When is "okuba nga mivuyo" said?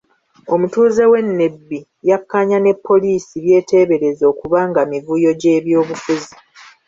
4.31-5.31